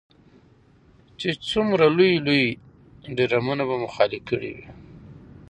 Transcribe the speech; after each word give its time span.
چې 1.19 1.29
څومره 1.49 1.85
لوی 1.97 2.13
لوی 2.27 2.45
ډرمونه 3.17 3.63
به 3.69 3.75
مو 3.81 3.89
خالي 3.95 4.19
کړي 4.29 4.49
وي. 4.55 4.67